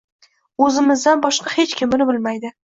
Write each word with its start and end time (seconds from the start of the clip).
O’zimizdan 0.67 1.23
boshqa 1.27 1.55
hech 1.61 1.79
kim 1.83 1.95
buni 1.95 2.11
bilmaydi. 2.13 2.57